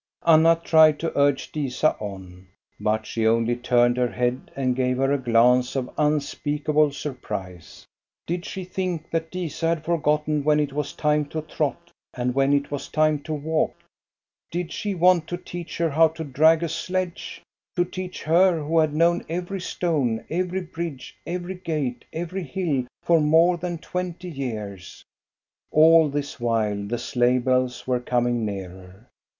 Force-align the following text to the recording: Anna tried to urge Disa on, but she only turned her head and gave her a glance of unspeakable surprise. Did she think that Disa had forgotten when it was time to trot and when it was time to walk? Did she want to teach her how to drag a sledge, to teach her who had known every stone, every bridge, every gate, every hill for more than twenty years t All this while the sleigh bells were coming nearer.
Anna 0.25 0.55
tried 0.63 0.99
to 1.01 1.15
urge 1.15 1.51
Disa 1.51 1.95
on, 1.99 2.47
but 2.79 3.05
she 3.05 3.27
only 3.27 3.55
turned 3.55 3.97
her 3.97 4.07
head 4.07 4.49
and 4.55 4.75
gave 4.75 4.97
her 4.97 5.11
a 5.11 5.17
glance 5.19 5.75
of 5.75 5.91
unspeakable 5.95 6.91
surprise. 6.91 7.85
Did 8.25 8.43
she 8.43 8.63
think 8.65 9.11
that 9.11 9.29
Disa 9.29 9.67
had 9.67 9.85
forgotten 9.85 10.43
when 10.43 10.59
it 10.59 10.73
was 10.73 10.93
time 10.93 11.25
to 11.25 11.43
trot 11.43 11.91
and 12.15 12.33
when 12.33 12.51
it 12.51 12.71
was 12.71 12.87
time 12.87 13.19
to 13.21 13.33
walk? 13.35 13.75
Did 14.49 14.71
she 14.71 14.95
want 14.95 15.27
to 15.27 15.37
teach 15.37 15.77
her 15.77 15.91
how 15.91 16.07
to 16.07 16.23
drag 16.23 16.63
a 16.63 16.67
sledge, 16.69 17.43
to 17.75 17.85
teach 17.85 18.23
her 18.23 18.57
who 18.59 18.79
had 18.79 18.95
known 18.95 19.23
every 19.29 19.61
stone, 19.61 20.25
every 20.31 20.61
bridge, 20.61 21.15
every 21.27 21.53
gate, 21.53 22.05
every 22.11 22.41
hill 22.41 22.85
for 23.03 23.19
more 23.21 23.55
than 23.55 23.77
twenty 23.77 24.29
years 24.31 25.03
t 25.03 25.03
All 25.69 26.09
this 26.09 26.39
while 26.39 26.87
the 26.87 26.97
sleigh 26.97 27.37
bells 27.37 27.85
were 27.85 27.99
coming 27.99 28.43
nearer. 28.43 29.07